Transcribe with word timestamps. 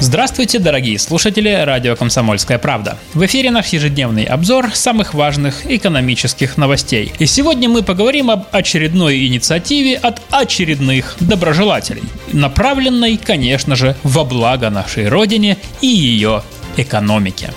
Здравствуйте, 0.00 0.60
дорогие 0.60 0.96
слушатели 0.96 1.48
радио 1.48 1.96
«Комсомольская 1.96 2.58
правда». 2.58 2.96
В 3.14 3.26
эфире 3.26 3.50
наш 3.50 3.66
ежедневный 3.72 4.22
обзор 4.22 4.70
самых 4.72 5.12
важных 5.12 5.68
экономических 5.68 6.56
новостей. 6.56 7.12
И 7.18 7.26
сегодня 7.26 7.68
мы 7.68 7.82
поговорим 7.82 8.30
об 8.30 8.44
очередной 8.52 9.26
инициативе 9.26 9.96
от 9.96 10.22
очередных 10.30 11.16
доброжелателей, 11.18 12.04
направленной, 12.32 13.16
конечно 13.16 13.74
же, 13.74 13.96
во 14.04 14.24
благо 14.24 14.70
нашей 14.70 15.08
Родине 15.08 15.58
и 15.80 15.88
ее 15.88 16.44
экономике. 16.76 17.50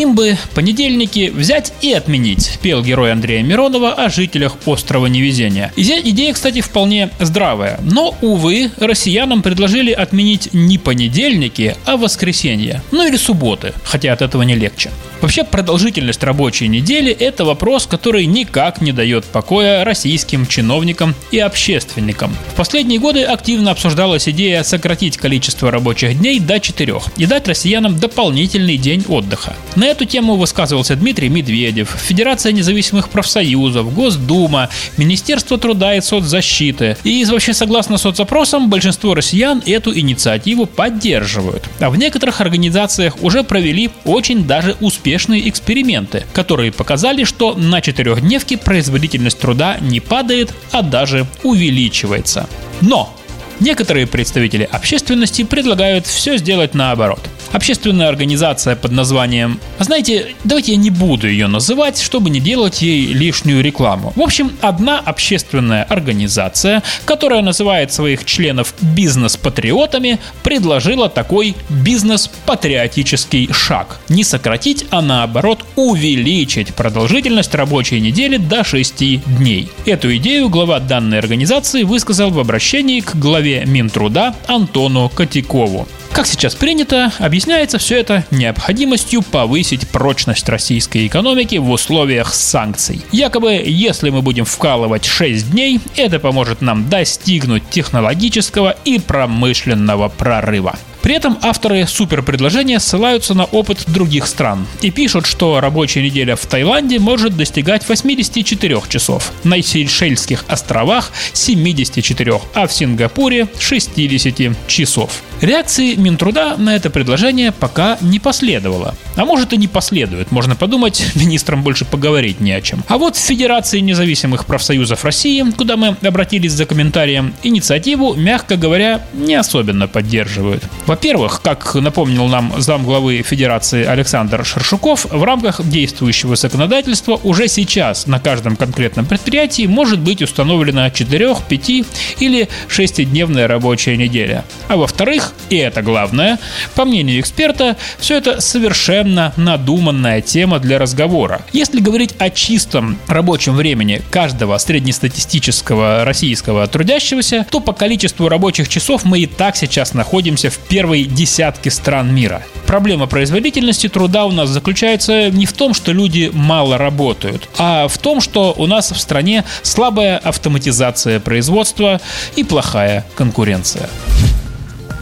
Им 0.00 0.14
бы 0.14 0.38
понедельники 0.54 1.28
взять 1.28 1.74
и 1.82 1.92
отменить, 1.92 2.58
пел 2.62 2.82
герой 2.82 3.12
Андрея 3.12 3.42
Миронова 3.42 3.92
о 3.92 4.08
жителях 4.08 4.56
острова 4.64 5.04
Невезения. 5.04 5.74
Идея, 5.76 6.32
кстати, 6.32 6.62
вполне 6.62 7.10
здравая. 7.18 7.78
Но, 7.82 8.16
увы, 8.22 8.70
россиянам 8.78 9.42
предложили 9.42 9.92
отменить 9.92 10.54
не 10.54 10.78
понедельники, 10.78 11.76
а 11.84 11.98
воскресенье. 11.98 12.82
Ну 12.92 13.06
или 13.06 13.18
субботы, 13.18 13.74
хотя 13.84 14.14
от 14.14 14.22
этого 14.22 14.40
не 14.40 14.54
легче. 14.54 14.90
Вообще, 15.20 15.44
продолжительность 15.44 16.22
рабочей 16.22 16.66
недели– 16.66 17.12
это 17.20 17.44
вопрос, 17.44 17.86
который 17.86 18.24
никак 18.24 18.80
не 18.80 18.92
дает 18.92 19.26
покоя 19.26 19.84
российским 19.84 20.46
чиновникам 20.46 21.14
и 21.30 21.38
общественникам. 21.38 22.34
В 22.52 22.54
последние 22.54 22.98
годы 22.98 23.24
активно 23.24 23.72
обсуждалась 23.72 24.30
идея 24.30 24.62
сократить 24.62 25.18
количество 25.18 25.70
рабочих 25.70 26.18
дней 26.18 26.40
до 26.40 26.58
четырех 26.58 27.02
и 27.18 27.26
дать 27.26 27.46
россиянам 27.46 27.98
дополнительный 27.98 28.78
день 28.78 29.04
отдыха. 29.08 29.54
На 29.76 29.89
эту 29.90 30.04
тему 30.04 30.36
высказывался 30.36 30.96
Дмитрий 30.96 31.28
Медведев, 31.28 31.90
Федерация 31.90 32.52
независимых 32.52 33.08
профсоюзов, 33.10 33.92
Госдума, 33.92 34.68
Министерство 34.96 35.58
труда 35.58 35.96
и 35.96 36.00
соцзащиты. 36.00 36.96
И 37.04 37.24
вообще, 37.24 37.52
согласно 37.52 37.98
соцопросам, 37.98 38.70
большинство 38.70 39.14
россиян 39.14 39.62
эту 39.66 39.96
инициативу 39.96 40.66
поддерживают. 40.66 41.64
А 41.80 41.90
в 41.90 41.96
некоторых 41.96 42.40
организациях 42.40 43.22
уже 43.22 43.42
провели 43.42 43.90
очень 44.04 44.44
даже 44.44 44.76
успешные 44.80 45.48
эксперименты, 45.48 46.24
которые 46.32 46.72
показали, 46.72 47.24
что 47.24 47.54
на 47.54 47.80
четырехдневке 47.80 48.56
производительность 48.56 49.38
труда 49.38 49.78
не 49.80 50.00
падает, 50.00 50.54
а 50.70 50.82
даже 50.82 51.26
увеличивается. 51.42 52.48
Но 52.80 53.12
некоторые 53.58 54.06
представители 54.06 54.68
общественности 54.70 55.42
предлагают 55.42 56.06
все 56.06 56.36
сделать 56.36 56.74
наоборот– 56.74 57.20
общественная 57.52 58.08
организация 58.08 58.76
под 58.76 58.92
названием... 58.92 59.60
Знаете, 59.78 60.34
давайте 60.44 60.72
я 60.72 60.78
не 60.78 60.90
буду 60.90 61.28
ее 61.28 61.46
называть, 61.46 62.00
чтобы 62.00 62.30
не 62.30 62.40
делать 62.40 62.82
ей 62.82 63.12
лишнюю 63.12 63.62
рекламу. 63.62 64.12
В 64.16 64.22
общем, 64.22 64.52
одна 64.60 64.98
общественная 64.98 65.84
организация, 65.84 66.82
которая 67.04 67.42
называет 67.42 67.92
своих 67.92 68.24
членов 68.24 68.74
бизнес-патриотами, 68.80 70.18
предложила 70.42 71.08
такой 71.08 71.54
бизнес-патриотический 71.68 73.52
шаг. 73.52 74.00
Не 74.08 74.24
сократить, 74.24 74.86
а 74.90 75.02
наоборот 75.02 75.64
увеличить 75.76 76.74
продолжительность 76.74 77.54
рабочей 77.54 78.00
недели 78.00 78.36
до 78.36 78.64
6 78.64 79.38
дней. 79.38 79.70
Эту 79.86 80.14
идею 80.16 80.48
глава 80.48 80.80
данной 80.80 81.18
организации 81.18 81.82
высказал 81.82 82.30
в 82.30 82.38
обращении 82.38 83.00
к 83.00 83.16
главе 83.16 83.64
Минтруда 83.66 84.34
Антону 84.46 85.08
Котикову. 85.08 85.86
Как 86.12 86.26
сейчас 86.26 86.54
принято, 86.54 87.12
объясняется 87.18 87.78
все 87.78 87.98
это 87.98 88.24
необходимостью 88.30 89.22
повысить 89.22 89.88
прочность 89.88 90.48
российской 90.48 91.06
экономики 91.06 91.56
в 91.56 91.70
условиях 91.70 92.34
санкций. 92.34 93.00
Якобы, 93.12 93.52
если 93.64 94.10
мы 94.10 94.20
будем 94.20 94.44
вкалывать 94.44 95.04
6 95.04 95.52
дней, 95.52 95.80
это 95.96 96.18
поможет 96.18 96.60
нам 96.60 96.88
достигнуть 96.88 97.68
технологического 97.70 98.76
и 98.84 98.98
промышленного 98.98 100.08
прорыва. 100.08 100.76
При 101.02 101.14
этом 101.14 101.38
авторы 101.42 101.86
суперпредложения 101.86 102.78
ссылаются 102.78 103.34
на 103.34 103.44
опыт 103.44 103.84
других 103.86 104.26
стран 104.26 104.66
и 104.82 104.90
пишут, 104.90 105.26
что 105.26 105.60
рабочая 105.60 106.02
неделя 106.02 106.36
в 106.36 106.46
Таиланде 106.46 106.98
может 106.98 107.36
достигать 107.36 107.88
84 107.88 108.82
часов, 108.88 109.32
на 109.44 109.62
Сейшельских 109.62 110.44
островах 110.48 111.10
74, 111.32 112.40
а 112.54 112.66
в 112.66 112.72
Сингапуре 112.72 113.48
60 113.58 114.66
часов. 114.66 115.22
Реакции 115.40 115.94
Минтруда 115.94 116.56
на 116.58 116.76
это 116.76 116.90
предложение 116.90 117.50
пока 117.50 117.96
не 118.02 118.18
последовало. 118.18 118.94
А 119.16 119.24
может 119.24 119.54
и 119.54 119.56
не 119.56 119.68
последует, 119.68 120.30
можно 120.30 120.54
подумать, 120.54 121.02
министрам 121.14 121.62
больше 121.62 121.86
поговорить 121.86 122.40
не 122.40 122.52
о 122.52 122.60
чем. 122.60 122.84
А 122.88 122.98
вот 122.98 123.16
в 123.16 123.20
Федерации 123.20 123.80
независимых 123.80 124.44
профсоюзов 124.44 125.04
России, 125.04 125.42
куда 125.56 125.76
мы 125.76 125.96
обратились 126.02 126.52
за 126.52 126.66
комментарием, 126.66 127.32
инициативу, 127.42 128.14
мягко 128.14 128.56
говоря, 128.56 129.06
не 129.14 129.34
особенно 129.34 129.88
поддерживают. 129.88 130.62
Во-первых, 130.90 131.40
как 131.40 131.76
напомнил 131.76 132.26
нам 132.26 132.52
замглавы 132.60 133.22
Федерации 133.22 133.84
Александр 133.84 134.44
Шершуков, 134.44 135.04
в 135.04 135.22
рамках 135.22 135.64
действующего 135.64 136.34
законодательства 136.34 137.20
уже 137.22 137.46
сейчас 137.46 138.08
на 138.08 138.18
каждом 138.18 138.56
конкретном 138.56 139.06
предприятии 139.06 139.66
может 139.66 140.00
быть 140.00 140.20
установлена 140.20 140.90
4, 140.90 141.36
5 141.48 141.70
или 142.18 142.48
6-дневная 142.68 143.46
рабочая 143.46 143.96
неделя. 143.96 144.44
А 144.66 144.76
во-вторых, 144.76 145.32
и 145.48 145.58
это 145.58 145.80
главное, 145.80 146.40
по 146.74 146.84
мнению 146.84 147.20
эксперта, 147.20 147.76
все 148.00 148.16
это 148.16 148.40
совершенно 148.40 149.32
надуманная 149.36 150.20
тема 150.20 150.58
для 150.58 150.80
разговора. 150.80 151.42
Если 151.52 151.78
говорить 151.78 152.16
о 152.18 152.30
чистом 152.30 152.98
рабочем 153.06 153.54
времени 153.54 154.02
каждого 154.10 154.58
среднестатистического 154.58 156.04
российского 156.04 156.66
трудящегося, 156.66 157.46
то 157.48 157.60
по 157.60 157.72
количеству 157.72 158.28
рабочих 158.28 158.68
часов 158.68 159.04
мы 159.04 159.20
и 159.20 159.26
так 159.26 159.54
сейчас 159.54 159.94
находимся 159.94 160.50
в 160.50 160.58
первом 160.58 160.79
первой 160.80 161.04
десятки 161.04 161.68
стран 161.68 162.14
мира. 162.14 162.42
Проблема 162.66 163.06
производительности 163.06 163.86
труда 163.86 164.24
у 164.24 164.32
нас 164.32 164.48
заключается 164.48 165.28
не 165.28 165.44
в 165.44 165.52
том, 165.52 165.74
что 165.74 165.92
люди 165.92 166.30
мало 166.32 166.78
работают, 166.78 167.50
а 167.58 167.86
в 167.86 167.98
том, 167.98 168.22
что 168.22 168.54
у 168.56 168.66
нас 168.66 168.90
в 168.90 168.98
стране 168.98 169.44
слабая 169.60 170.16
автоматизация 170.16 171.20
производства 171.20 172.00
и 172.34 172.44
плохая 172.44 173.04
конкуренция. 173.14 173.90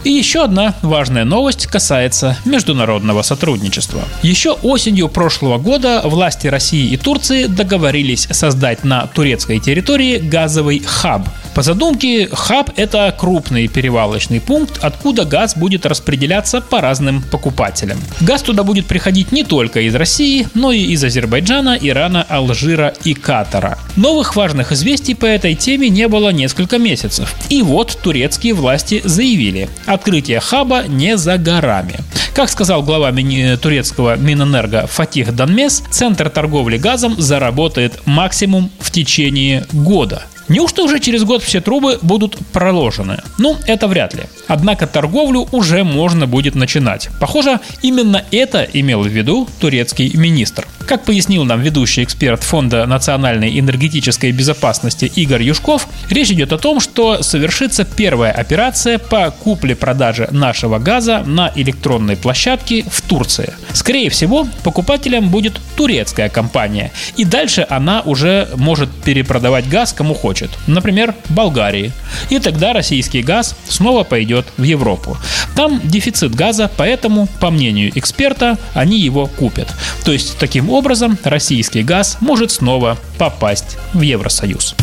И 0.03 0.11
еще 0.11 0.43
одна 0.43 0.75
важная 0.81 1.23
новость 1.23 1.67
касается 1.67 2.37
международного 2.43 3.21
сотрудничества. 3.21 4.01
Еще 4.21 4.51
осенью 4.51 5.07
прошлого 5.07 5.59
года 5.59 6.01
власти 6.03 6.47
России 6.47 6.91
и 6.91 6.97
Турции 6.97 7.45
договорились 7.45 8.27
создать 8.31 8.83
на 8.83 9.07
турецкой 9.07 9.59
территории 9.59 10.17
газовый 10.17 10.79
хаб. 10.79 11.21
По 11.55 11.63
задумке, 11.63 12.29
хаб– 12.31 12.71
это 12.75 13.13
крупный 13.17 13.67
перевалочный 13.67 14.39
пункт, 14.39 14.79
откуда 14.81 15.25
газ 15.25 15.57
будет 15.57 15.85
распределяться 15.85 16.61
по 16.61 16.79
разным 16.79 17.21
покупателям. 17.21 17.99
Газ 18.21 18.43
туда 18.43 18.63
будет 18.63 18.85
приходить 18.85 19.31
не 19.31 19.43
только 19.43 19.81
из 19.81 19.95
России, 19.95 20.47
но 20.53 20.71
и 20.71 20.79
из 20.79 21.03
Азербайджана, 21.03 21.77
Ирана, 21.81 22.25
Алжира 22.29 22.93
и 23.03 23.13
Катара. 23.13 23.77
Новых 23.95 24.35
важных 24.35 24.71
известий 24.71 25.15
по 25.15 25.25
этой 25.25 25.55
теме 25.55 25.89
не 25.89 26.07
было 26.07 26.29
несколько 26.29 26.77
месяцев. 26.77 27.35
И 27.49 27.61
вот 27.61 27.97
турецкие 28.01 28.53
власти 28.53 29.01
заявили, 29.03 29.69
открытие 29.85 30.39
хаба 30.39 30.83
не 30.87 31.17
за 31.17 31.37
горами. 31.37 31.95
Как 32.33 32.49
сказал 32.49 32.83
глава 32.83 33.11
мини- 33.11 33.57
турецкого 33.57 34.15
Минэнерго 34.15 34.87
Фатих 34.87 35.35
Данмес, 35.35 35.83
центр 35.91 36.29
торговли 36.29 36.77
газом 36.77 37.19
заработает 37.19 38.05
максимум 38.05 38.69
в 38.79 38.91
течение 38.91 39.65
года. 39.73 40.23
Неужто 40.49 40.81
уже 40.83 40.99
через 40.99 41.23
год 41.23 41.43
все 41.43 41.61
трубы 41.61 41.99
будут 42.01 42.37
проложены? 42.51 43.21
Ну, 43.37 43.55
это 43.67 43.87
вряд 43.87 44.15
ли. 44.15 44.23
Однако 44.47 44.87
торговлю 44.87 45.47
уже 45.51 45.83
можно 45.83 46.25
будет 46.25 46.55
начинать. 46.55 47.09
Похоже, 47.19 47.59
именно 47.83 48.25
это 48.31 48.63
имел 48.73 49.03
в 49.03 49.07
виду 49.07 49.47
турецкий 49.59 50.11
министр. 50.15 50.67
Как 50.87 51.03
пояснил 51.03 51.43
нам 51.45 51.61
ведущий 51.61 52.03
эксперт 52.03 52.41
Фонда 52.41 52.87
национальной 52.87 53.59
энергетической 53.59 54.31
безопасности 54.31 55.11
Игорь 55.15 55.43
Юшков, 55.43 55.87
речь 56.09 56.31
идет 56.31 56.51
о 56.51 56.57
том, 56.57 56.79
что 56.79 57.21
совершится 57.21 57.85
первая 57.85 58.31
операция 58.31 58.97
по 58.97 59.29
купле-продаже 59.29 60.29
нашего 60.31 60.79
газа 60.79 61.21
на 61.27 61.51
электронной 61.55 62.17
площадке 62.17 62.83
в 62.89 63.03
Турции. 63.03 63.53
Скорее 63.73 64.09
всего, 64.09 64.47
покупателем 64.63 65.29
будет 65.29 65.59
турецкая 65.75 66.29
компания, 66.29 66.91
и 67.17 67.23
дальше 67.23 67.67
она 67.69 68.01
уже 68.01 68.49
может 68.55 68.89
перепродавать 68.89 69.69
газ 69.69 69.93
кому 69.93 70.15
хочет 70.15 70.38
захочет, 70.39 70.57
например, 70.67 71.15
Болгарии. 71.29 71.91
И 72.29 72.39
тогда 72.39 72.73
российский 72.73 73.21
газ 73.21 73.55
снова 73.67 74.03
пойдет 74.03 74.47
в 74.57 74.63
Европу. 74.63 75.17
Там 75.55 75.81
дефицит 75.83 76.35
газа, 76.35 76.69
поэтому, 76.77 77.27
по 77.39 77.49
мнению 77.49 77.91
эксперта, 77.97 78.57
они 78.73 78.99
его 78.99 79.27
купят. 79.27 79.67
То 80.03 80.11
есть, 80.11 80.37
таким 80.37 80.69
образом, 80.69 81.17
российский 81.23 81.83
газ 81.83 82.17
может 82.21 82.51
снова 82.51 82.97
попасть 83.17 83.77
в 83.93 84.01
Евросоюз. 84.01 84.75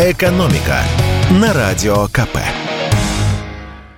«Экономика» 0.00 0.82
на 1.30 1.52
Радио 1.52 2.06
КП. 2.08 2.38